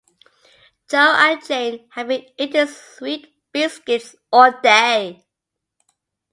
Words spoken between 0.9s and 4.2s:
and Jane have been eating sweet biscuits